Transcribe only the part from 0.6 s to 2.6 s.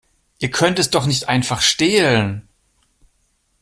es doch nicht einfach stehlen!